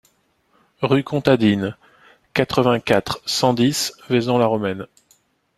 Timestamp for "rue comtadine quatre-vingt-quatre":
0.81-3.21